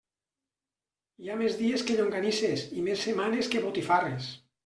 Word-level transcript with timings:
Hi 1.25 1.29
ha 1.29 1.35
més 1.41 1.57
dies 1.59 1.83
que 1.89 1.97
llonganisses 1.99 2.65
i 2.81 2.87
més 2.87 3.05
setmanes 3.09 3.51
que 3.55 3.65
botifarres. 3.67 4.35